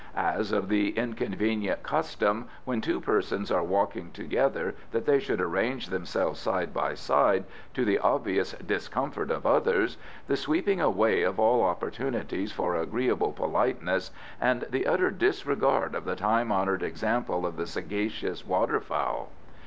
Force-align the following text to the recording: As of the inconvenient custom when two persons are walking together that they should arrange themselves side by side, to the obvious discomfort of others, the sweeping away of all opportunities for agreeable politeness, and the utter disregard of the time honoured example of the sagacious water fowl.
As 0.17 0.51
of 0.51 0.67
the 0.67 0.97
inconvenient 0.97 1.83
custom 1.83 2.47
when 2.65 2.81
two 2.81 2.99
persons 2.99 3.51
are 3.51 3.63
walking 3.63 4.09
together 4.09 4.73
that 4.93 5.05
they 5.05 5.19
should 5.19 5.39
arrange 5.39 5.89
themselves 5.89 6.39
side 6.39 6.73
by 6.73 6.95
side, 6.95 7.45
to 7.75 7.85
the 7.85 7.99
obvious 7.99 8.53
discomfort 8.53 9.29
of 9.29 9.45
others, 9.45 9.97
the 10.25 10.35
sweeping 10.35 10.81
away 10.81 11.21
of 11.21 11.39
all 11.39 11.61
opportunities 11.61 12.51
for 12.51 12.75
agreeable 12.75 13.31
politeness, 13.31 14.09
and 14.41 14.65
the 14.71 14.87
utter 14.87 15.11
disregard 15.11 15.93
of 15.93 16.05
the 16.05 16.15
time 16.15 16.51
honoured 16.51 16.81
example 16.81 17.45
of 17.45 17.55
the 17.55 17.67
sagacious 17.67 18.43
water 18.43 18.79
fowl. 18.81 19.29